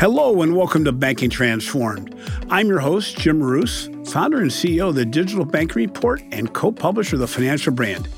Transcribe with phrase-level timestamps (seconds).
[0.00, 2.12] Hello and welcome to Banking Transformed.
[2.50, 6.72] I'm your host, Jim Marous, founder and CEO of the Digital Banking Report and co
[6.72, 8.08] publisher of the Financial Brand.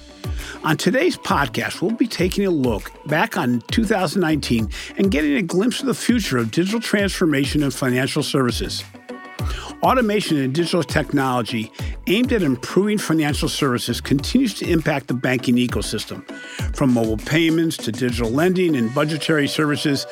[0.65, 5.81] On today's podcast, we'll be taking a look back on 2019 and getting a glimpse
[5.81, 8.83] of the future of digital transformation and financial services.
[9.83, 11.71] Automation and digital technology
[12.07, 16.27] aimed at improving financial services continues to impact the banking ecosystem.
[16.75, 20.07] From mobile payments to digital lending and budgetary services,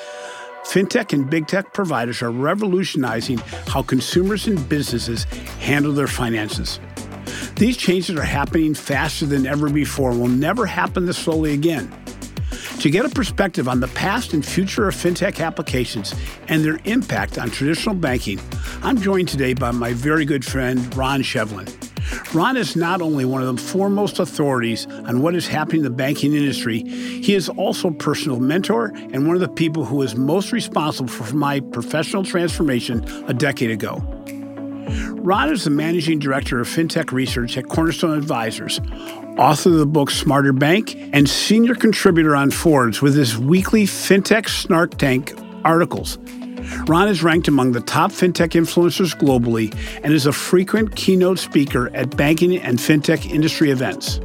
[0.64, 5.24] fintech and big tech providers are revolutionizing how consumers and businesses
[5.60, 6.80] handle their finances.
[7.56, 11.92] These changes are happening faster than ever before and will never happen this slowly again.
[12.80, 16.14] To get a perspective on the past and future of fintech applications
[16.48, 18.40] and their impact on traditional banking,
[18.82, 21.83] I'm joined today by my very good friend, Ron Shevlin.
[22.34, 25.90] Ron is not only one of the foremost authorities on what is happening in the
[25.90, 30.16] banking industry, he is also a personal mentor and one of the people who was
[30.16, 34.02] most responsible for my professional transformation a decade ago.
[35.24, 38.80] Ron is the managing director of fintech research at Cornerstone Advisors,
[39.38, 44.48] author of the book Smarter Bank, and senior contributor on Forbes with his weekly Fintech
[44.48, 45.32] Snark Tank
[45.64, 46.18] articles.
[46.86, 51.94] Ron is ranked among the top fintech influencers globally and is a frequent keynote speaker
[51.94, 54.20] at banking and fintech industry events.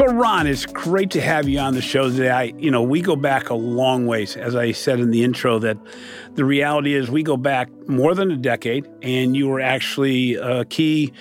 [0.00, 2.30] So, Ron, it's great to have you on the show today.
[2.30, 5.58] I, you know, we go back a long ways, as I said in the intro.
[5.58, 5.76] That
[6.36, 10.64] the reality is, we go back more than a decade, and you were actually a
[10.64, 11.12] key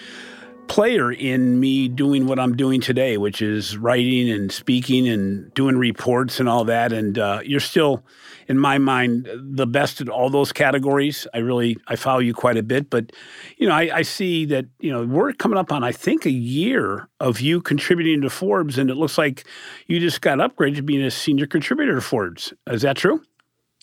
[0.69, 5.77] player in me doing what I'm doing today, which is writing and speaking and doing
[5.77, 6.93] reports and all that.
[6.93, 8.05] And uh, you're still,
[8.47, 11.27] in my mind, the best at all those categories.
[11.33, 13.11] I really I follow you quite a bit, but
[13.57, 16.31] you know I, I see that you know we're coming up on I think a
[16.31, 19.45] year of you contributing to Forbes, and it looks like
[19.87, 22.53] you just got upgraded to being a senior contributor to Forbes.
[22.67, 23.21] Is that true?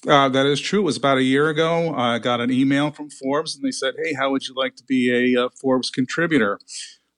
[0.07, 0.81] Uh, that is true.
[0.81, 1.95] It was about a year ago.
[1.95, 4.85] I got an email from Forbes and they said, Hey, how would you like to
[4.85, 6.59] be a, uh, Forbes contributor?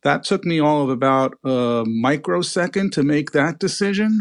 [0.03, 4.21] That took me all of about a microsecond to make that decision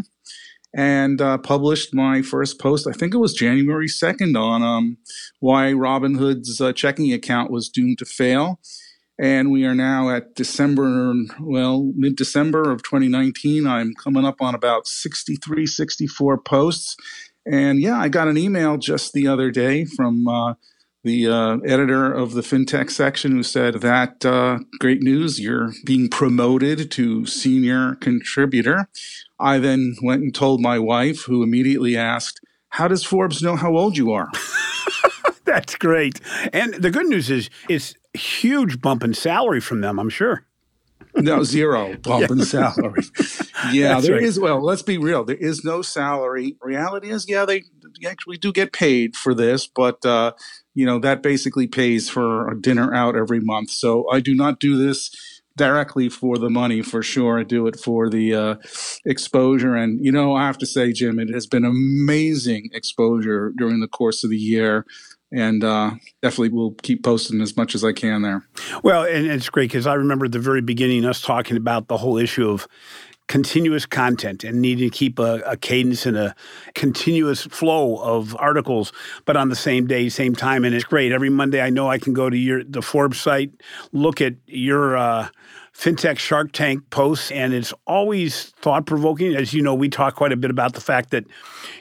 [0.74, 2.86] and uh, published my first post.
[2.86, 4.98] I think it was January 2nd on um,
[5.40, 8.60] why Robinhood's uh, checking account was doomed to fail.
[9.20, 13.66] And we are now at December, well, mid December of 2019.
[13.66, 16.96] I'm coming up on about 63, 64 posts
[17.50, 20.54] and yeah, I got an email just the other day from uh,
[21.04, 26.08] the uh, editor of the fintech section who said that uh, great news, you're being
[26.08, 28.88] promoted to senior contributor.
[29.40, 33.76] I then went and told my wife, who immediately asked, How does Forbes know how
[33.76, 34.28] old you are?
[35.44, 36.20] That's great.
[36.52, 40.44] And the good news is it's huge bump in salary from them, I'm sure.
[41.18, 42.32] No, zero bump yeah.
[42.32, 43.02] in salary.
[43.72, 44.22] Yeah, there right.
[44.22, 44.38] is.
[44.38, 45.24] Well, let's be real.
[45.24, 46.56] There is no salary.
[46.62, 47.64] Reality is, yeah, they
[48.06, 50.32] actually do get paid for this, but uh,
[50.74, 53.70] you know that basically pays for a dinner out every month.
[53.70, 55.10] So I do not do this
[55.56, 57.40] directly for the money for sure.
[57.40, 58.54] I do it for the uh,
[59.04, 63.80] exposure, and you know I have to say, Jim, it has been amazing exposure during
[63.80, 64.86] the course of the year
[65.32, 68.46] and uh, definitely will keep posting as much as I can there.
[68.82, 71.96] Well, and it's great because I remember at the very beginning us talking about the
[71.96, 72.66] whole issue of
[73.28, 76.34] continuous content and needing to keep a, a, cadence and a
[76.74, 78.90] continuous flow of articles,
[79.26, 80.64] but on the same day, same time.
[80.64, 81.12] And it's great.
[81.12, 83.52] Every Monday, I know I can go to your the Forbes site,
[83.92, 85.28] look at your uh,
[85.74, 89.36] fintech Snark Tank posts, and it's always thought provoking.
[89.36, 91.24] As you know, we talk quite a bit about the fact that,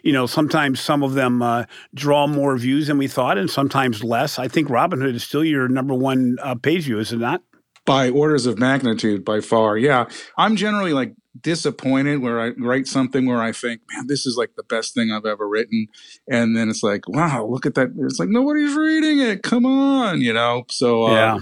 [0.04, 1.64] you know, sometimes some of them uh,
[1.96, 4.38] draw more views than we thought, and sometimes less.
[4.38, 7.42] I think Robinhood is still your number one uh, page view, is it not?
[7.86, 9.78] By orders of magnitude, by far.
[9.78, 10.10] Yeah.
[10.38, 14.56] I'm generally like disappointed where I write something where I think, man, this is like
[14.56, 15.88] the best thing I've ever written.
[16.30, 17.90] And then it's like, wow, look at that.
[18.00, 19.44] It's like, nobody's reading it.
[19.44, 20.66] Come on, you know?
[20.70, 21.40] So, uh, yeah.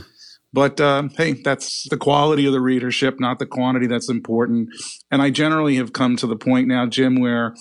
[0.54, 4.70] But uh, hey, that's the quality of the readership, not the quantity that's important.
[5.12, 7.54] And I generally have come to the point now, Jim, where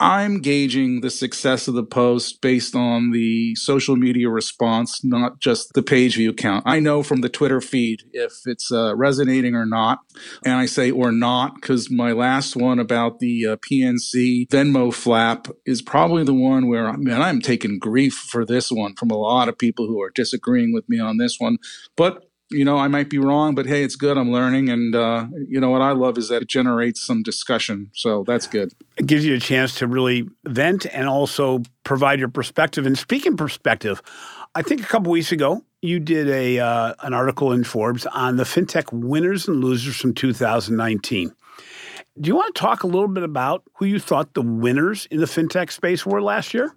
[0.00, 5.72] I'm gauging the success of the post based on the social media response, not just
[5.74, 6.62] the page view count.
[6.66, 9.98] I know from the Twitter feed if it's uh, resonating or not.
[10.44, 15.48] And I say or not because my last one about the uh, PNC Venmo flap
[15.66, 19.48] is probably the one where, man, I'm taking grief for this one from a lot
[19.48, 21.58] of people who are disagreeing with me on this one.
[21.96, 24.16] But you know, I might be wrong, but hey, it's good.
[24.16, 24.70] I'm learning.
[24.70, 27.90] And, uh, you know, what I love is that it generates some discussion.
[27.94, 28.72] So that's good.
[28.96, 32.86] It gives you a chance to really vent and also provide your perspective.
[32.86, 34.00] And speaking perspective,
[34.54, 38.36] I think a couple weeks ago, you did a uh, an article in Forbes on
[38.36, 41.32] the fintech winners and losers from 2019.
[42.20, 45.20] Do you want to talk a little bit about who you thought the winners in
[45.20, 46.74] the fintech space were last year?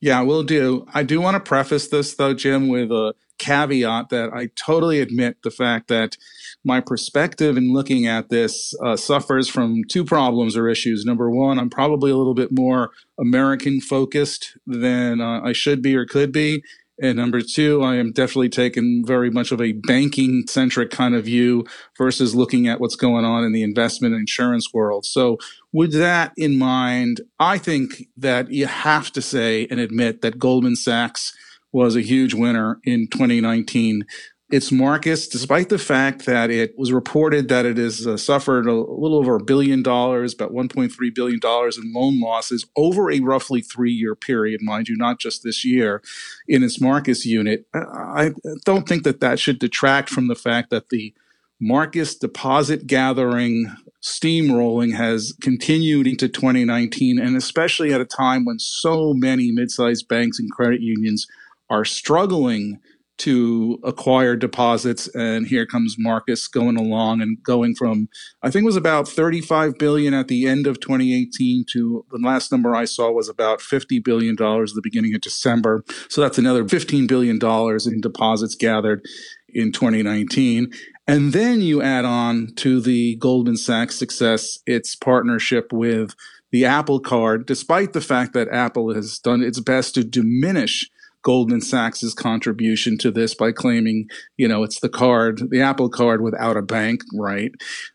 [0.00, 0.86] Yeah, we'll do.
[0.94, 5.38] I do want to preface this, though, Jim, with a caveat that I totally admit
[5.42, 6.16] the fact that
[6.64, 11.04] my perspective in looking at this uh, suffers from two problems or issues.
[11.04, 15.96] Number one, I'm probably a little bit more American focused than uh, I should be
[15.96, 16.62] or could be.
[17.02, 21.24] And number two, I am definitely taking very much of a banking centric kind of
[21.24, 21.66] view
[21.98, 25.04] versus looking at what's going on in the investment and insurance world.
[25.04, 25.38] So
[25.72, 30.76] with that in mind, I think that you have to say and admit that Goldman
[30.76, 31.36] Sachs
[31.74, 34.04] was a huge winner in 2019
[34.50, 38.72] its Marcus, despite the fact that it was reported that it has uh, suffered a,
[38.72, 43.90] little over a billion dollars, about $1.3 billion in loan losses over a roughly three
[43.90, 46.02] year period, mind you, not just this year,
[46.46, 47.66] in its Marcus unit.
[47.74, 48.32] I
[48.64, 51.14] don't think that that should detract from the fact that the
[51.60, 59.14] Marcus deposit gathering steamrolling has continued into 2019, and especially at a time when so
[59.14, 61.26] many mid sized banks and credit unions
[61.70, 62.80] are struggling
[63.16, 65.08] to acquire deposits.
[65.14, 68.08] And here comes Marcus going along and going from
[68.42, 72.50] I think it was about 35 billion at the end of 2018 to the last
[72.50, 75.84] number I saw was about 50 billion dollars at the beginning of December.
[76.08, 79.04] So that's another 15 billion dollars in deposits gathered
[79.48, 80.72] in 2019
[81.06, 86.16] and then you add on to the Goldman Sachs success its partnership with
[86.50, 90.90] the Apple card despite the fact that Apple has done its best to diminish
[91.24, 96.20] Goldman Sachs's contribution to this by claiming, you know, it's the card, the Apple card
[96.20, 97.50] without a bank, right?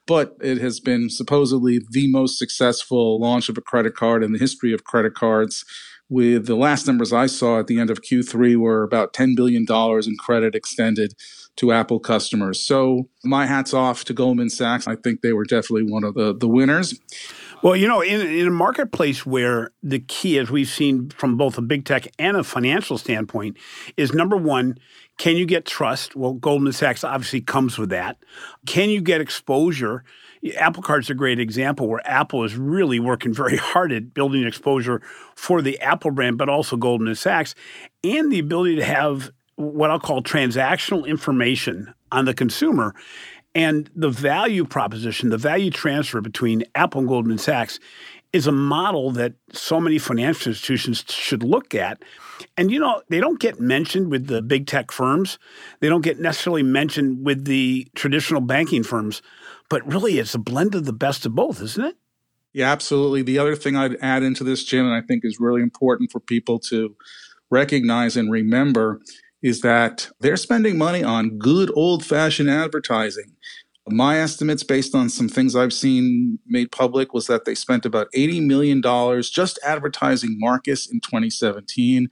[0.05, 4.39] But it has been supposedly the most successful launch of a credit card in the
[4.39, 5.63] history of credit cards.
[6.09, 9.65] With the last numbers I saw at the end of Q3 were about $10 billion
[9.69, 11.13] in credit extended
[11.57, 12.59] to Apple customers.
[12.59, 14.87] So my hat's off to Goldman Sachs.
[14.87, 16.99] I think they were definitely one of the, the winners.
[17.61, 21.57] Well, you know, in, in a marketplace where the key, as we've seen from both
[21.57, 23.57] a big tech and a financial standpoint,
[23.97, 24.77] is number one,
[25.17, 26.15] can you get trust?
[26.15, 28.17] Well, Goldman Sachs obviously comes with that.
[28.65, 30.05] Can you get exposure?
[30.57, 35.01] Apple Card's a great example where Apple is really working very hard at building exposure
[35.35, 37.55] for the Apple brand, but also Goldman Sachs,
[38.05, 42.95] and the ability to have what I'll call transactional information on the consumer.
[43.55, 47.79] And the value proposition, the value transfer between Apple and Goldman Sachs
[48.31, 52.03] is a model that so many financial institutions should look at.
[52.57, 55.39] And you know, they don't get mentioned with the big tech firms.
[55.79, 59.21] They don't get necessarily mentioned with the traditional banking firms,
[59.67, 61.95] but really it's a blend of the best of both, isn't it?
[62.53, 63.23] Yeah, absolutely.
[63.23, 66.19] The other thing I'd add into this, Jim, and I think is really important for
[66.19, 66.95] people to
[67.51, 69.01] recognize and remember
[69.41, 73.35] is that they're spending money on good old fashioned advertising.
[73.87, 78.07] My estimates, based on some things I've seen made public, was that they spent about
[78.15, 78.81] $80 million
[79.23, 82.09] just advertising Marcus in 2017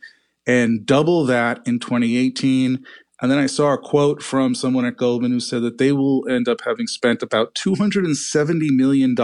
[0.48, 2.84] and double that in 2018.
[3.22, 6.28] And then I saw a quote from someone at Goldman who said that they will
[6.30, 9.16] end up having spent about $270 million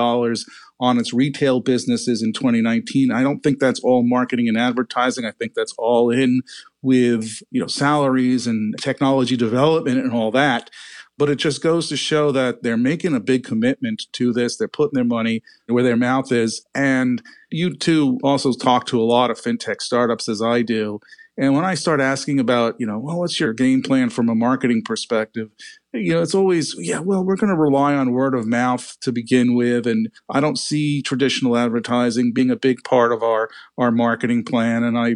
[0.79, 3.11] on its retail businesses in 2019.
[3.11, 5.25] I don't think that's all marketing and advertising.
[5.25, 6.41] I think that's all in
[6.81, 10.69] with, you know, salaries and technology development and all that.
[11.17, 14.57] But it just goes to show that they're making a big commitment to this.
[14.57, 16.65] They're putting their money where their mouth is.
[16.73, 20.99] And you too also talk to a lot of fintech startups as I do.
[21.35, 24.35] And when I start asking about, you know, well, what's your game plan from a
[24.35, 25.49] marketing perspective?
[25.91, 29.11] You know, it's always, yeah, well, we're going to rely on word of mouth to
[29.11, 29.87] begin with.
[29.87, 33.49] And I don't see traditional advertising being a big part of our,
[33.79, 34.83] our marketing plan.
[34.83, 35.15] And I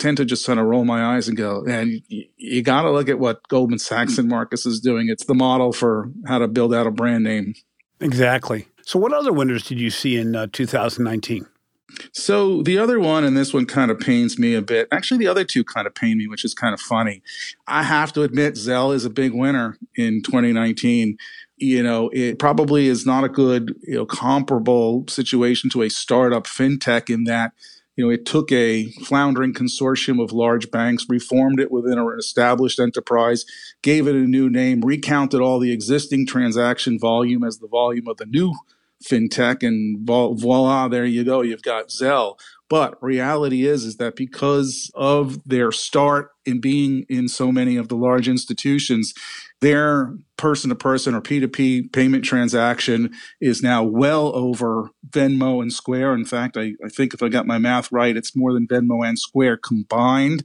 [0.00, 2.90] tend to just kind of roll my eyes and go, and you, you got to
[2.90, 5.08] look at what Goldman Sachs and Marcus is doing.
[5.10, 7.54] It's the model for how to build out a brand name.
[8.00, 8.68] Exactly.
[8.82, 11.46] So, what other winners did you see in uh, 2019?
[12.12, 14.88] So the other one, and this one kind of pains me a bit.
[14.92, 17.22] Actually, the other two kind of pain me, which is kind of funny.
[17.66, 21.16] I have to admit, Zelle is a big winner in 2019.
[21.56, 26.46] You know, it probably is not a good, you know, comparable situation to a startup
[26.46, 27.52] fintech in that,
[27.96, 32.78] you know, it took a floundering consortium of large banks, reformed it within an established
[32.78, 33.44] enterprise,
[33.82, 38.18] gave it a new name, recounted all the existing transaction volume as the volume of
[38.18, 38.54] the new
[39.04, 42.38] fintech and voila there you go you've got zelle.
[42.68, 47.88] But reality is is that because of their start in being in so many of
[47.88, 49.14] the large institutions
[49.60, 56.12] their person to person or p2p payment transaction is now well over venmo and square.
[56.14, 59.06] In fact I, I think if i got my math right it's more than venmo
[59.06, 60.44] and square combined.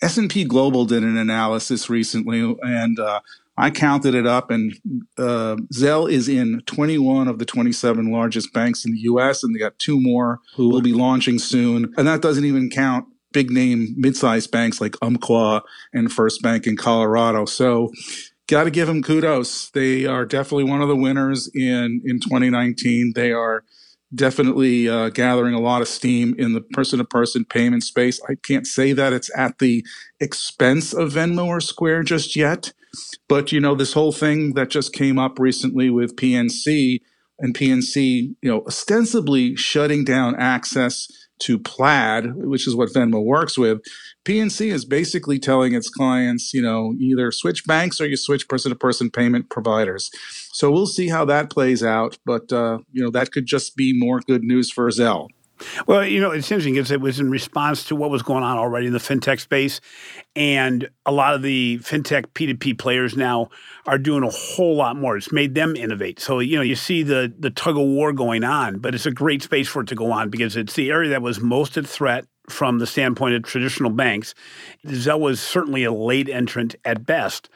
[0.00, 3.20] S&p global did an analysis recently and uh,
[3.58, 4.72] I counted it up, and
[5.18, 9.58] uh, Zelle is in 21 of the 27 largest banks in the U.S., and they
[9.58, 11.92] got two more who will be launching soon.
[11.96, 15.62] And that doesn't even count big name mid-sized banks like Umpqua
[15.92, 17.44] and First Bank in Colorado.
[17.44, 17.90] So
[18.46, 19.70] got to give them kudos.
[19.70, 23.12] They are definitely one of the winners in in 2019.
[23.14, 23.64] They are
[24.14, 28.20] definitely uh, gathering a lot of steam in the person-to-person payment space.
[28.28, 29.84] I can't say that it's at the
[30.18, 32.72] expense of Venmo or Square just yet,
[33.28, 37.00] but you know this whole thing that just came up recently with PNC
[37.38, 41.06] and PNC, you know, ostensibly shutting down access
[41.40, 43.80] to Plaid, which is what Venmo works with,
[44.24, 48.70] PNC is basically telling its clients, you know, either switch banks or you switch person
[48.70, 50.10] to person payment providers.
[50.52, 52.18] So we'll see how that plays out.
[52.26, 55.28] But, uh, you know, that could just be more good news for Zelle.
[55.86, 58.58] Well, you know, it's interesting because it was in response to what was going on
[58.58, 59.80] already in the fintech space.
[60.36, 63.48] And a lot of the fintech P2P players now
[63.86, 65.16] are doing a whole lot more.
[65.16, 66.20] It's made them innovate.
[66.20, 69.10] So, you know, you see the the tug of war going on, but it's a
[69.10, 71.86] great space for it to go on because it's the area that was most at
[71.86, 74.34] threat from the standpoint of traditional banks.
[74.86, 77.50] Zelle was certainly a late entrant at best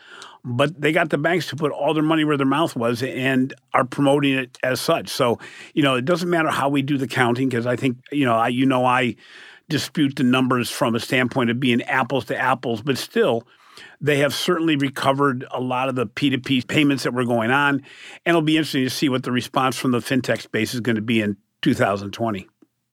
[0.45, 3.55] but they got the banks to put all their money where their mouth was and
[3.75, 5.09] are promoting it as such.
[5.09, 5.39] So,
[5.75, 8.35] you know, it doesn't matter how we do the counting because I think, you know,
[8.35, 9.17] I you know I
[9.69, 13.47] dispute the numbers from a standpoint of being apples to apples, but still
[14.01, 17.77] they have certainly recovered a lot of the P2P payments that were going on.
[17.77, 17.83] And
[18.27, 21.03] it'll be interesting to see what the response from the fintech space is going to
[21.03, 22.49] be in 2020.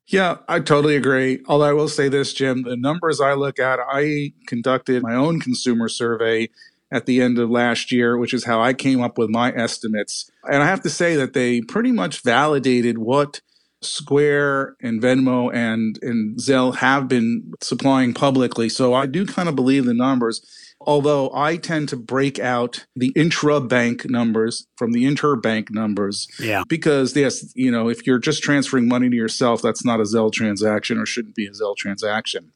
[0.08, 1.44] Yeah, I totally agree.
[1.48, 5.39] Although I will say this, Jim, the numbers I look at, I conducted my own
[5.39, 6.50] consumer survey
[6.91, 10.29] at the end of last year, which is how I came up with my estimates.
[10.43, 13.41] And I have to say that they pretty much validated what
[13.81, 18.69] Square and Venmo and, and Zelle have been supplying publicly.
[18.69, 20.41] So I do kind of believe the numbers.
[20.81, 26.27] Although I tend to break out the intra bank numbers from the interbank numbers.
[26.39, 26.63] Yeah.
[26.69, 30.31] Because, yes, you know, if you're just transferring money to yourself, that's not a Zelle
[30.31, 32.53] transaction or shouldn't be a Zelle transaction.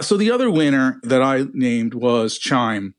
[0.00, 2.94] So the other winner that I named was Chime.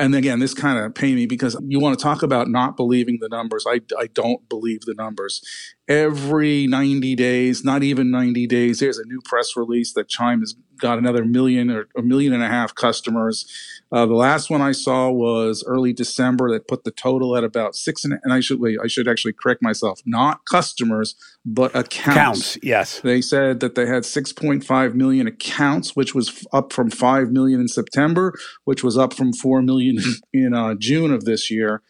[0.00, 3.18] And again, this kind of pained me because you want to talk about not believing
[3.20, 3.66] the numbers.
[3.68, 5.42] I, I don't believe the numbers.
[5.88, 10.54] Every 90 days, not even 90 days, there's a new press release that Chime has
[10.80, 13.46] got another million or a million and a half customers.
[13.92, 17.74] Uh, the last one I saw was early December that put the total at about
[17.74, 22.14] six and, and I should wait, I should actually correct myself, not customers, but accounts.
[22.14, 23.00] Accounts, yes.
[23.00, 27.68] They said that they had 6.5 million accounts, which was up from 5 million in
[27.68, 28.32] September,
[28.64, 29.98] which was up from 4 million
[30.32, 31.82] in uh, June of this year.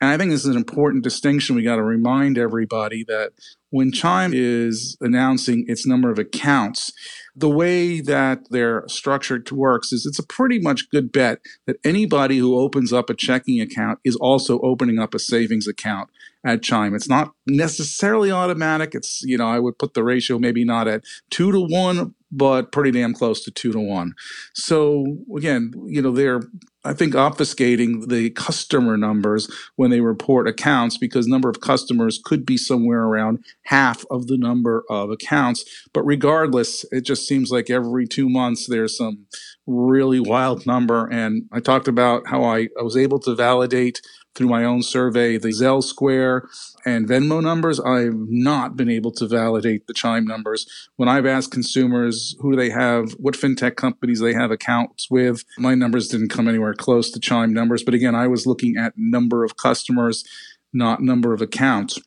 [0.00, 1.56] And I think this is an important distinction.
[1.56, 3.32] We got to remind everybody that
[3.70, 6.92] when Chime is announcing its number of accounts,
[7.34, 12.38] the way that their structure works is it's a pretty much good bet that anybody
[12.38, 16.08] who opens up a checking account is also opening up a savings account
[16.44, 16.94] at Chime.
[16.94, 18.94] It's not necessarily automatic.
[18.94, 22.72] It's, you know, I would put the ratio maybe not at two to one, but
[22.72, 24.14] pretty damn close to two to one.
[24.54, 26.40] So again, you know, they're
[26.86, 32.46] I think obfuscating the customer numbers when they report accounts because number of customers could
[32.46, 35.64] be somewhere around half of the number of accounts.
[35.92, 39.26] But regardless, it just seems like every two months there's some
[39.66, 41.06] really wild number.
[41.10, 44.00] And I talked about how I, I was able to validate
[44.36, 46.48] through my own survey the Zelle Square
[46.84, 47.80] and Venmo numbers.
[47.80, 50.66] I've not been able to validate the Chime numbers.
[50.96, 55.44] When I've asked consumers who do they have, what fintech companies they have accounts with,
[55.58, 57.82] my numbers didn't come anywhere close to Chime numbers.
[57.82, 60.24] But again, I was looking at number of customers,
[60.72, 61.98] not number of accounts.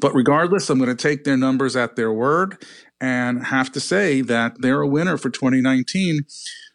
[0.00, 2.64] But regardless, I'm going to take their numbers at their word
[3.00, 6.24] and have to say that they're a winner for 2019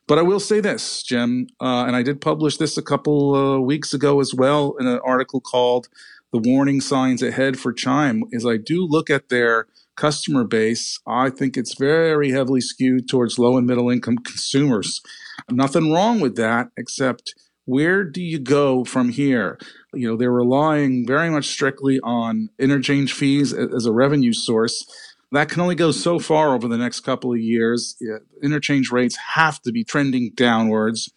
[0.09, 3.59] but I will say this, Jim, uh, and I did publish this a couple uh,
[3.59, 5.87] weeks ago as well in an article called
[6.33, 9.67] "The Warning Signs Ahead for Chime." Is I do look at their
[9.99, 15.01] customer base, I think it's very heavily skewed towards low and middle income consumers.
[15.51, 17.35] Nothing wrong with that, except
[17.65, 19.59] where do you go from here?
[19.93, 24.85] You know, they're relying very much strictly on interchange fees as a revenue source
[25.31, 27.97] that can only go so far over the next couple of years.
[28.41, 31.11] Interchange rates have to be trending downwards.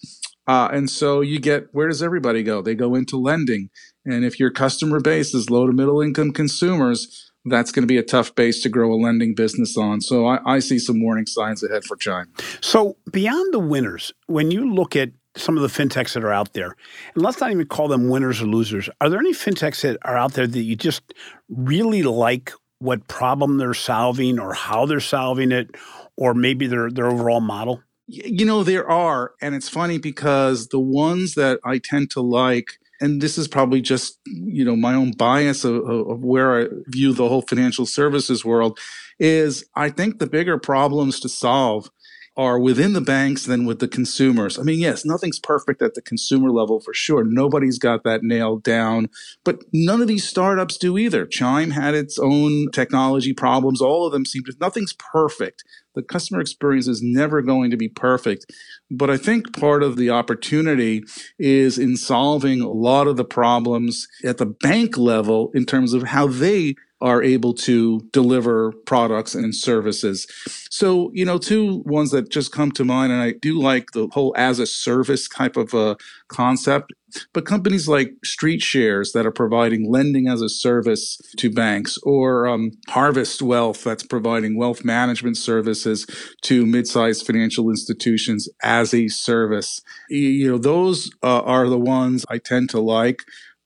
[0.46, 2.60] Uh, and so you get where does everybody go?
[2.60, 3.70] They go into lending.
[4.04, 7.98] And if your customer base is low to middle income consumers, that's going to be
[7.98, 10.00] a tough base to grow a lending business on.
[10.00, 12.32] So I, I see some warning signs ahead for Chime.
[12.60, 16.52] So beyond the winners, when you look at some of the fintechs that are out
[16.52, 16.76] there,
[17.14, 20.16] and let's not even call them winners or losers, are there any fintechs that are
[20.16, 21.14] out there that you just
[21.48, 22.52] really like
[22.82, 25.76] what problem they're solving or how they're solving it
[26.16, 27.82] or maybe their their overall model?
[28.08, 32.78] You know, there are, and it's funny because the ones that I tend to like
[33.00, 37.12] and this is probably just you know my own bias of, of, where I view
[37.12, 38.78] the whole financial services world
[39.18, 41.90] is I think the bigger problems to solve
[42.36, 44.58] are within the banks than with the consumers.
[44.58, 47.24] I mean, yes, nothing's perfect at the consumer level for sure.
[47.24, 49.10] Nobody's got that nailed down,
[49.44, 51.26] but none of these startups do either.
[51.26, 53.82] Chime had its own technology problems.
[53.82, 55.62] All of them seem to, nothing's perfect.
[55.94, 58.46] The customer experience is never going to be perfect.
[58.90, 61.04] But I think part of the opportunity
[61.38, 66.04] is in solving a lot of the problems at the bank level in terms of
[66.04, 70.26] how they are able to deliver products and services.
[70.70, 74.08] So, you know, two ones that just come to mind, and I do like the
[74.12, 75.96] whole as a service type of a
[76.28, 76.92] concept,
[77.34, 82.70] but companies like StreetShares that are providing lending as a service to banks, or um,
[82.88, 86.06] Harvest Wealth that's providing wealth management services
[86.42, 89.80] to mid-sized financial institutions as a service.
[90.08, 93.18] You know, those uh, are the ones I tend to like.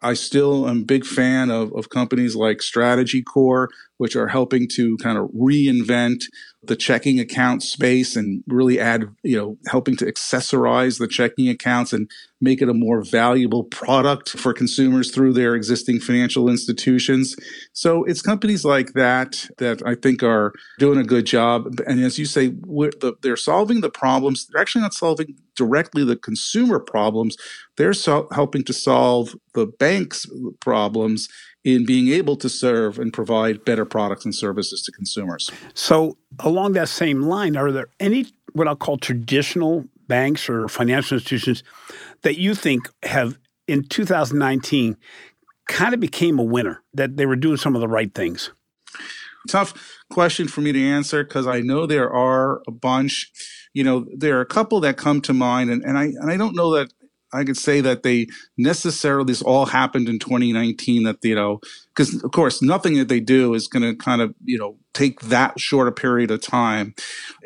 [0.06, 4.96] I still am a big fan of, of companies like StrategyCorps, which are helping to
[4.98, 6.24] kind of reinvent
[6.62, 11.92] the checking account space and really add, you know, helping to accessorize the checking accounts
[11.92, 12.10] and
[12.40, 17.36] make it a more valuable product for consumers through their existing financial institutions.
[17.72, 21.80] So it's companies like that that I think are doing a good job.
[21.86, 22.52] And as you say,
[23.22, 24.46] they're solving the problems.
[24.46, 27.36] They're actually not solving directly the consumer problems.
[27.76, 30.26] They're so helping to solve the bank's
[30.60, 31.28] problems
[31.66, 35.50] in being able to serve and provide better products and services to consumers.
[35.75, 41.16] So, along that same line, are there any what I'll call traditional banks or financial
[41.16, 41.64] institutions
[42.23, 44.96] that you think have in 2019
[45.68, 48.52] kind of became a winner, that they were doing some of the right things?
[49.49, 49.75] Tough
[50.08, 53.32] question for me to answer because I know there are a bunch.
[53.75, 56.37] You know, there are a couple that come to mind, and, and I and I
[56.37, 56.92] don't know that
[57.33, 61.02] I could say that they necessarily this all happened in 2019.
[61.04, 61.60] That you know,
[61.95, 65.21] because of course nothing that they do is going to kind of you know take
[65.23, 66.95] that short a period of time.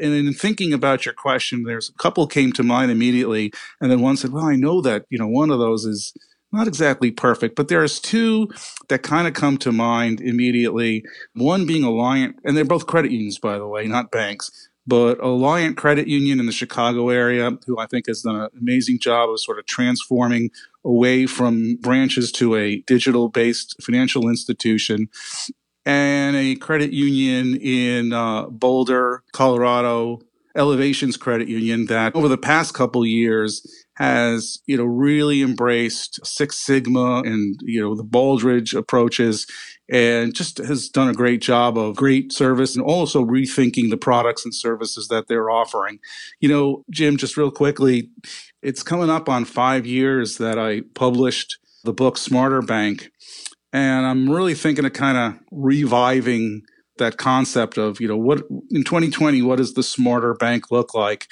[0.00, 4.00] And in thinking about your question, there's a couple came to mind immediately, and then
[4.00, 6.12] one said, "Well, I know that you know one of those is."
[6.52, 8.48] Not exactly perfect, but there's two
[8.88, 11.04] that kind of come to mind immediately.
[11.34, 14.50] One being Alliant, and they're both credit unions, by the way, not banks
[14.90, 18.98] but Alliant Credit Union in the Chicago area, who I think has done an amazing
[18.98, 20.50] job of sort of transforming
[20.84, 25.08] away from branches to a digital based financial institution,
[25.86, 30.22] and a credit union in uh, Boulder, Colorado,
[30.56, 36.58] Elevations Credit Union, that over the past couple years has you know really embraced Six
[36.58, 39.46] Sigma and you know the Baldrige approaches
[39.90, 44.44] and just has done a great job of great service and also rethinking the products
[44.44, 45.98] and services that they're offering.
[46.38, 48.10] You know, Jim, just real quickly,
[48.62, 53.10] it's coming up on five years that I published the book Smarter Bank.
[53.72, 56.62] And I'm really thinking of kind of reviving
[56.98, 61.26] that concept of, you know, what in 2020, what does the smarter bank look like?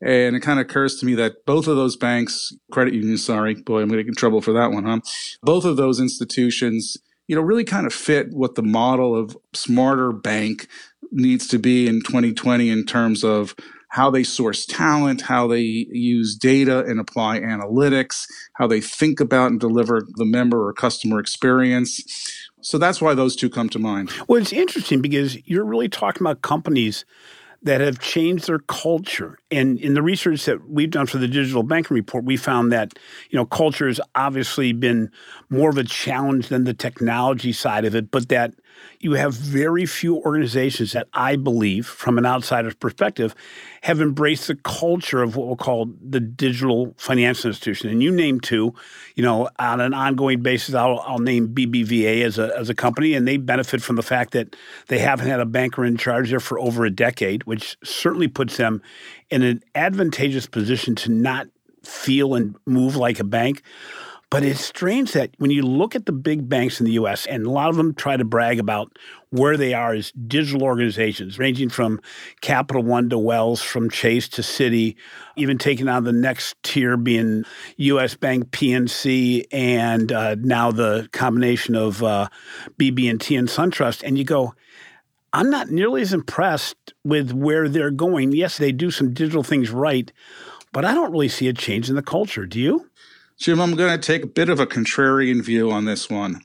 [0.00, 3.54] And it kind of occurs to me that both of those banks, credit unions, sorry,
[3.54, 5.00] boy, I'm going to get in trouble for that one, huh?
[5.42, 6.96] Both of those institutions
[7.26, 10.66] you know, really kind of fit what the model of smarter bank
[11.10, 13.54] needs to be in 2020 in terms of
[13.88, 19.52] how they source talent, how they use data and apply analytics, how they think about
[19.52, 22.02] and deliver the member or customer experience.
[22.60, 24.10] So that's why those two come to mind.
[24.26, 27.04] Well, it's interesting because you're really talking about companies
[27.64, 29.38] that have changed their culture.
[29.50, 32.92] And in the research that we've done for the digital banking report, we found that
[33.30, 35.10] you know culture has obviously been
[35.50, 38.54] more of a challenge than the technology side of it, but that
[39.00, 43.34] you have very few organizations that I believe, from an outsider's perspective,
[43.82, 47.90] have embraced the culture of what we'll call the digital financial institution.
[47.90, 48.74] And you name two,
[49.14, 53.14] you know, on an ongoing basis, I'll, I'll name BBVA as a, as a company,
[53.14, 54.56] and they benefit from the fact that
[54.88, 58.56] they haven't had a banker in charge there for over a decade, which certainly puts
[58.56, 58.82] them
[59.30, 61.48] in an advantageous position to not
[61.82, 63.62] feel and move like a bank.
[64.34, 67.46] But it's strange that when you look at the big banks in the US, and
[67.46, 68.90] a lot of them try to brag about
[69.30, 72.00] where they are as digital organizations, ranging from
[72.40, 74.96] Capital One to Wells, from Chase to Citi,
[75.36, 77.44] even taking on the next tier being
[77.76, 82.26] US Bank, PNC, and uh, now the combination of uh,
[82.76, 84.02] BB&T and SunTrust.
[84.02, 84.52] And you go,
[85.32, 88.32] I'm not nearly as impressed with where they're going.
[88.32, 90.10] Yes, they do some digital things right,
[90.72, 92.46] but I don't really see a change in the culture.
[92.46, 92.90] Do you?
[93.38, 96.40] Jim, I'm going to take a bit of a contrarian view on this one.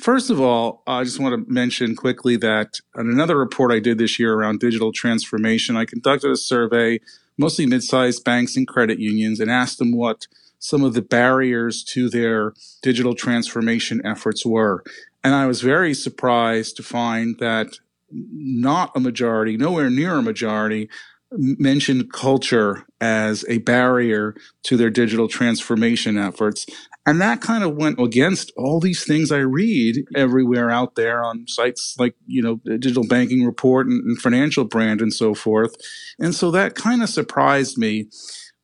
[0.00, 3.98] First of all, I just want to mention quickly that on another report I did
[3.98, 7.00] this year around digital transformation, I conducted a survey
[7.38, 10.26] mostly mid-sized banks and credit unions and asked them what
[10.58, 14.84] some of the barriers to their digital transformation efforts were.
[15.24, 17.78] And I was very surprised to find that
[18.10, 20.88] not a majority, nowhere near a majority,
[21.36, 26.66] mentioned culture as a barrier to their digital transformation efforts.
[27.04, 31.46] And that kind of went against all these things I read everywhere out there on
[31.48, 35.74] sites like, you know, Digital Banking Report and, and Financial Brand and so forth.
[36.18, 38.08] And so that kind of surprised me.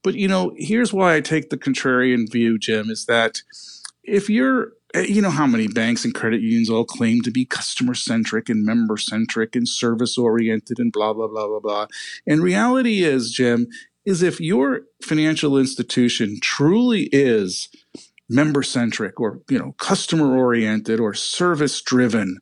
[0.05, 3.43] But, you know, here's why I take the contrarian view, Jim, is that
[4.05, 7.45] if you're Eh, you know how many banks and credit unions all claim to be
[7.45, 11.87] customer centric and member centric and service oriented and blah blah blah blah blah.
[12.27, 13.67] And reality is jim
[14.07, 17.69] is if your financial institution truly is
[18.31, 22.39] member centric or you know customer oriented or service driven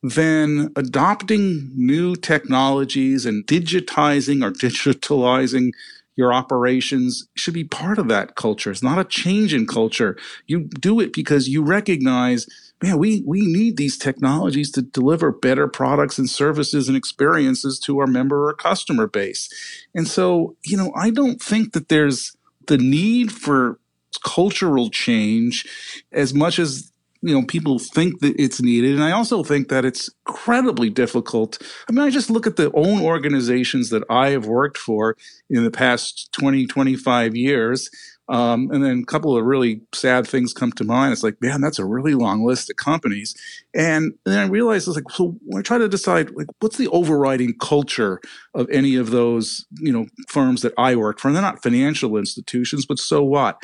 [0.00, 5.72] then adopting new technologies and digitizing or digitalizing
[6.18, 8.72] your operations should be part of that culture.
[8.72, 10.18] It's not a change in culture.
[10.48, 12.48] You do it because you recognize,
[12.82, 18.00] man, we, we need these technologies to deliver better products and services and experiences to
[18.00, 19.48] our member or customer base.
[19.94, 23.78] And so, you know, I don't think that there's the need for
[24.24, 25.66] cultural change
[26.10, 28.94] as much as you know people think that it's needed.
[28.94, 31.58] And i also think that it's incredibly difficult.
[31.88, 35.16] I mean i just look at the own organizations that i have worked for
[35.50, 37.90] in the past 20 25 years
[38.28, 41.12] um, and then a couple of really sad things come to mind.
[41.12, 43.34] It's like, man, that's a really long list of companies.
[43.74, 47.54] And then I realized it's like, so I try to decide, like, what's the overriding
[47.58, 48.20] culture
[48.54, 51.28] of any of those, you know, firms that I work for?
[51.28, 53.62] And they're not financial institutions, but so what?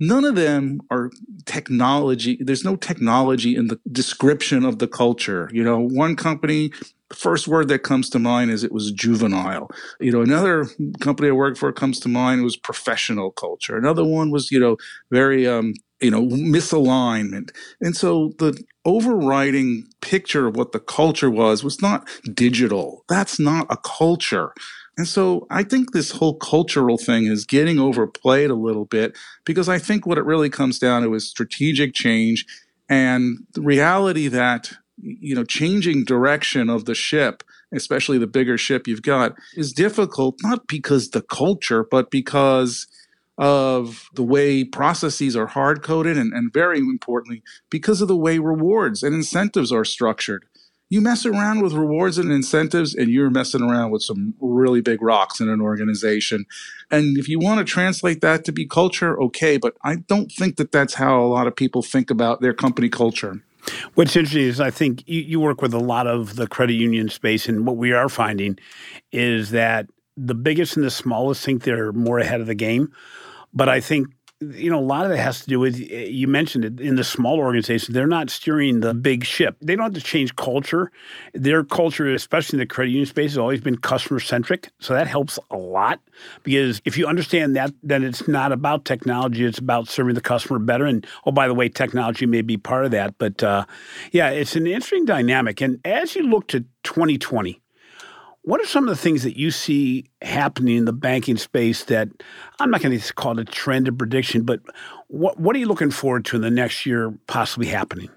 [0.00, 1.10] None of them are
[1.44, 2.38] technology.
[2.40, 5.48] There's no technology in the description of the culture.
[5.52, 6.72] You know, one company
[7.14, 9.70] first word that comes to mind is it was juvenile.
[10.00, 10.66] You know, another
[11.00, 13.76] company I worked for comes to mind was professional culture.
[13.76, 14.76] Another one was, you know,
[15.10, 17.50] very, um, you know, misalignment.
[17.80, 23.04] And so the overriding picture of what the culture was was not digital.
[23.08, 24.52] That's not a culture.
[24.96, 29.68] And so I think this whole cultural thing is getting overplayed a little bit because
[29.68, 32.46] I think what it really comes down to is strategic change
[32.88, 38.86] and the reality that you know, changing direction of the ship, especially the bigger ship
[38.86, 42.86] you've got, is difficult, not because the culture, but because
[43.36, 48.38] of the way processes are hard coded and, and very importantly, because of the way
[48.38, 50.44] rewards and incentives are structured.
[50.90, 55.02] You mess around with rewards and incentives, and you're messing around with some really big
[55.02, 56.44] rocks in an organization.
[56.90, 60.56] And if you want to translate that to be culture, okay, but I don't think
[60.56, 63.42] that that's how a lot of people think about their company culture.
[63.94, 67.08] What's interesting is I think you, you work with a lot of the credit union
[67.08, 68.58] space, and what we are finding
[69.12, 72.92] is that the biggest and the smallest think they're more ahead of the game.
[73.52, 74.08] But I think
[74.52, 77.04] you know, a lot of it has to do with you mentioned it in the
[77.04, 77.94] small organizations.
[77.94, 79.56] They're not steering the big ship.
[79.60, 80.90] They don't have to change culture.
[81.32, 84.70] Their culture, especially in the credit union space, has always been customer centric.
[84.80, 86.00] So that helps a lot
[86.42, 89.44] because if you understand that, then it's not about technology.
[89.44, 90.84] It's about serving the customer better.
[90.84, 93.18] And oh, by the way, technology may be part of that.
[93.18, 93.64] But uh,
[94.12, 95.60] yeah, it's an interesting dynamic.
[95.60, 97.60] And as you look to 2020,
[98.44, 102.08] what are some of the things that you see happening in the banking space that
[102.60, 104.60] I'm not going to call it a trend or prediction, but
[105.08, 108.10] what what are you looking forward to in the next year possibly happening?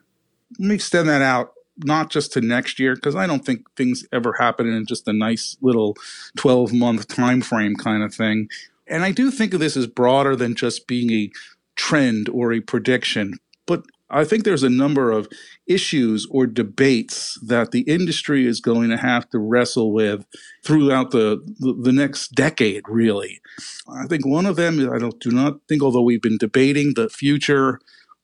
[0.60, 4.06] Let me extend that out not just to next year because I don't think things
[4.12, 5.96] ever happen in just a nice little
[6.38, 8.50] 12 month time frame kind of thing.
[8.88, 11.30] And I do think of this as broader than just being a
[11.76, 13.36] trend or a prediction,
[13.66, 15.28] but I think there's a number of
[15.65, 20.26] issues or debates that the industry is going to have to wrestle with
[20.63, 23.41] throughout the, the, the next decade, really.
[23.89, 27.10] I think one of them, I don't, do not think, although we've been debating the
[27.10, 27.80] future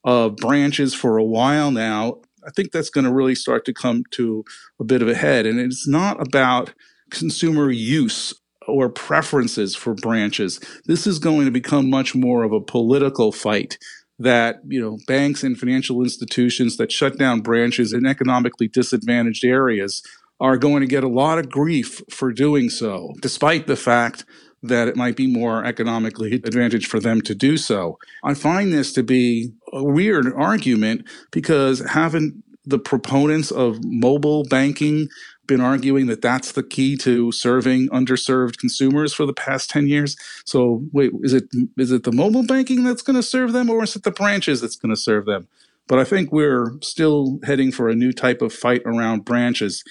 [0.06, 4.04] of branches for a while now, I think that's going to really start to come
[4.12, 4.44] to
[4.80, 5.46] a bit of a head.
[5.46, 6.74] And it's not about
[7.10, 8.34] consumer use
[8.68, 10.60] or preferences for branches.
[10.86, 13.78] This is going to become much more of a political fight
[14.20, 20.04] that you know banks and financial institutions that shut down branches in economically disadvantaged areas
[20.40, 24.26] are going to get a lot of grief for doing so, despite the fact
[24.62, 27.98] that it might be more economically advantaged for them to do so.
[28.24, 35.10] I find this to be a weird argument because having the proponents of mobile banking
[35.48, 40.16] been arguing that that's the key to serving underserved consumers for the past 10 years.
[40.46, 41.46] So wait, is it
[41.78, 44.62] is it the mobile banking that's going to serve them or is it the branches
[44.62, 45.48] that's going to serve them?
[45.88, 49.84] But I think we're still heading for a new type of fight around branches.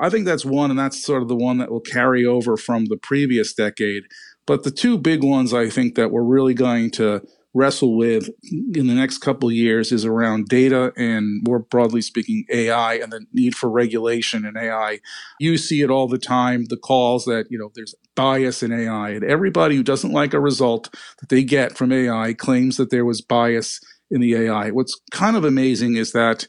[0.00, 2.86] I think that's one, and that's sort of the one that will carry over from
[2.86, 4.04] the previous decade.
[4.44, 7.22] But the two big ones I think that we're really going to
[7.56, 8.28] wrestle with
[8.74, 13.24] in the next couple years is around data and more broadly speaking AI and the
[13.32, 15.00] need for regulation in AI.
[15.40, 19.10] You see it all the time the calls that you know there's bias in AI
[19.10, 23.06] and everybody who doesn't like a result that they get from AI claims that there
[23.06, 24.70] was bias in the AI.
[24.70, 26.46] What's kind of amazing is that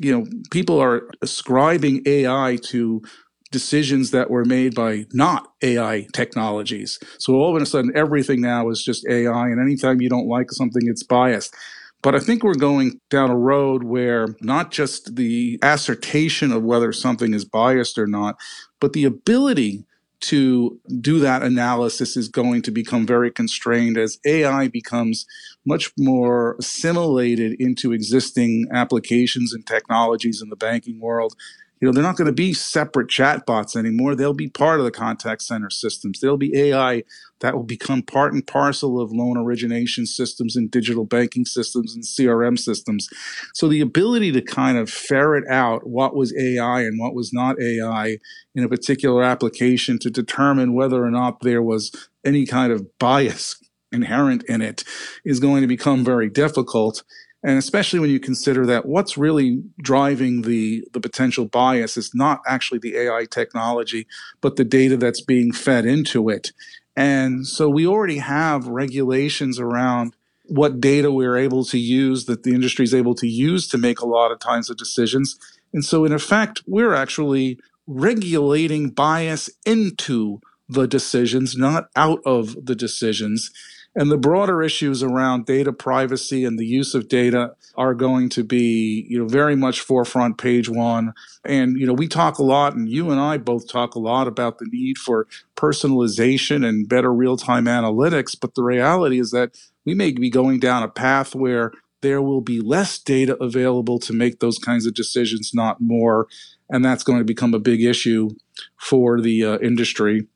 [0.00, 3.02] you know people are ascribing AI to
[3.50, 6.98] decisions that were made by not AI technologies.
[7.18, 10.50] So all of a sudden, everything now is just AI, and anytime you don't like
[10.50, 11.54] something, it's biased.
[12.02, 16.92] But I think we're going down a road where not just the assertion of whether
[16.92, 18.36] something is biased or not,
[18.80, 19.84] but the ability
[20.20, 25.26] to do that analysis is going to become very constrained as AI becomes
[25.64, 31.34] much more assimilated into existing applications and technologies in the banking world
[31.80, 34.14] you know, they're not going to be separate chatbots anymore.
[34.14, 36.20] They'll be part of the contact center systems.
[36.20, 37.04] There'll be AI
[37.40, 42.02] that will become part and parcel of loan origination systems and digital banking systems and
[42.02, 43.08] CRM systems.
[43.54, 47.60] So the ability to kind of ferret out what was AI and what was not
[47.60, 48.18] AI
[48.54, 51.92] in a particular application to determine whether or not there was
[52.24, 53.56] any kind of bias
[53.92, 54.84] inherent in it
[55.24, 57.02] is going to become very difficult
[57.48, 62.42] and especially when you consider that what's really driving the the potential bias is not
[62.46, 64.06] actually the AI technology,
[64.42, 66.52] but the data that's being fed into it.
[66.94, 72.52] And so we already have regulations around what data we're able to use that the
[72.52, 75.38] industry is able to use to make a lot of kinds of decisions.
[75.72, 82.74] And so in effect, we're actually regulating bias into the decisions, not out of the
[82.74, 83.50] decisions.
[83.94, 88.44] And the broader issues around data privacy and the use of data are going to
[88.44, 91.14] be, you know, very much forefront page one.
[91.44, 94.28] And, you know, we talk a lot, and you and I both talk a lot
[94.28, 95.26] about the need for
[95.56, 98.36] personalization and better real time analytics.
[98.38, 102.40] But the reality is that we may be going down a path where there will
[102.40, 106.28] be less data available to make those kinds of decisions, not more.
[106.70, 108.30] And that's going to become a big issue
[108.76, 110.26] for the uh, industry.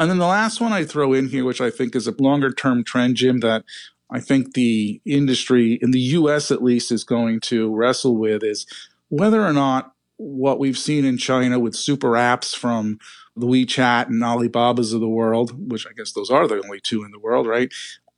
[0.00, 2.50] And then the last one I throw in here, which I think is a longer
[2.50, 3.64] term trend, Jim, that
[4.10, 8.64] I think the industry in the US at least is going to wrestle with is
[9.10, 12.98] whether or not what we've seen in China with super apps from
[13.36, 17.04] the WeChat and Alibaba's of the world, which I guess those are the only two
[17.04, 17.70] in the world, right?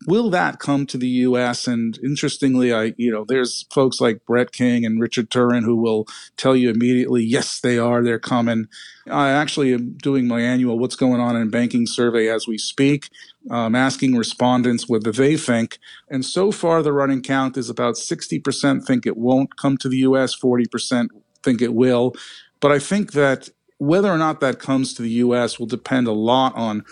[0.06, 1.66] Will that come to the U.S.?
[1.66, 6.06] And interestingly, I you know there's folks like Brett King and Richard Turrin who will
[6.36, 8.66] tell you immediately, yes, they are, they're coming.
[9.10, 13.08] I actually am doing my annual "What's Going On in Banking" survey as we speak.
[13.50, 18.84] Um, asking respondents whether they think, and so far the running count is about 60%
[18.84, 21.08] think it won't come to the U.S., 40%
[21.42, 22.14] think it will.
[22.60, 25.58] But I think that whether or not that comes to the U.S.
[25.58, 26.84] will depend a lot on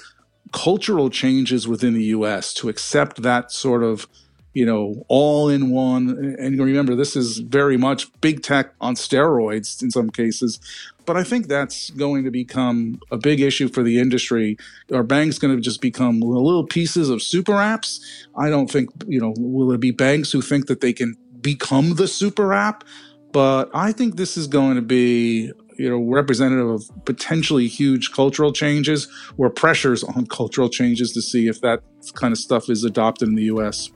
[0.52, 4.06] cultural changes within the US to accept that sort of
[4.52, 6.36] you know, all in one.
[6.38, 10.58] And remember, this is very much big tech on steroids in some cases.
[11.06, 14.56] But I think that's going to become a big issue for the industry.
[14.92, 18.00] Are banks going to just become little pieces of super apps?
[18.36, 21.94] I don't think, you know, will it be banks who think that they can become
[21.94, 22.84] the super app?
[23.32, 28.52] But I think this is going to be you know representative of potentially huge cultural
[28.52, 31.80] changes or pressures on cultural changes to see if that
[32.14, 33.90] kind of stuff is adopted in the U.S.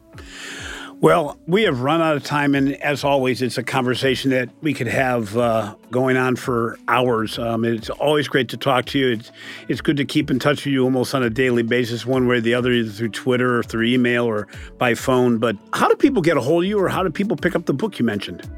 [1.01, 4.73] Well, we have run out of time, and as always, it's a conversation that we
[4.73, 7.39] could have uh, going on for hours.
[7.39, 9.11] Um, it's always great to talk to you.
[9.11, 9.31] It's
[9.69, 12.37] it's good to keep in touch with you almost on a daily basis, one way
[12.37, 15.37] or the other, either through Twitter or through email or by phone.
[15.37, 17.67] But how do people get a hold of you, or how do people pick up
[17.67, 18.49] the book you mentioned?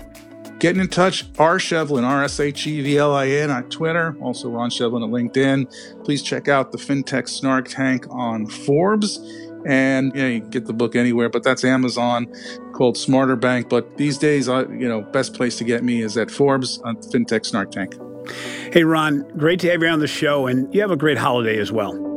[0.58, 4.16] Getting in touch, R Shevlin, R S H E V L I N on Twitter,
[4.20, 6.04] also Ron Shevlin at LinkedIn.
[6.04, 9.18] Please check out the FinTech Snark Tank on Forbes.
[9.66, 12.32] And you, know, you can get the book anywhere, but that's Amazon
[12.72, 13.68] called Smarter Bank.
[13.68, 16.96] But these days, I, you know, best place to get me is at Forbes on
[16.96, 17.96] FinTech Snark Tank.
[18.72, 21.58] Hey, Ron, great to have you on the show, and you have a great holiday
[21.58, 22.15] as well.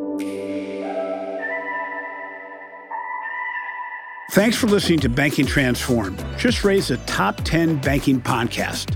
[4.31, 8.95] Thanks for listening to Banking Transform, Just raised a top 10 banking podcast.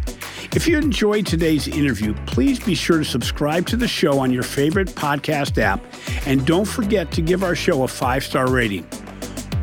[0.55, 4.43] If you enjoyed today's interview, please be sure to subscribe to the show on your
[4.43, 5.83] favorite podcast app
[6.27, 8.87] and don't forget to give our show a five star rating.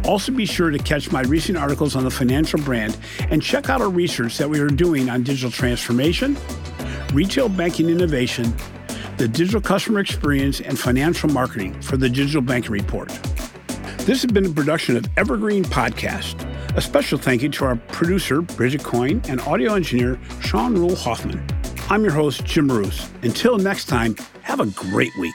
[0.05, 2.99] Also, be sure to catch my recent articles on the financial brand
[3.31, 6.37] and check out our research that we are doing on digital transformation,
[7.13, 8.53] retail banking innovation,
[9.19, 13.09] the digital customer experience, and financial marketing for the Digital Banking Report.
[14.07, 16.47] This has been a production of Evergreen Podcast.
[16.77, 21.45] A special thank you to our producer, Bridget Coyne, and audio engineer, Sean Rule Hoffman.
[21.91, 23.11] I'm your host, Jim Marous.
[23.23, 25.35] Until next time, have a great week.